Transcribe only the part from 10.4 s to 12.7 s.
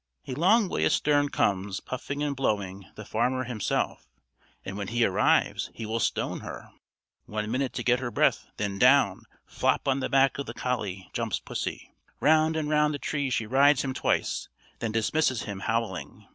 the collie, jumps pussy. Round and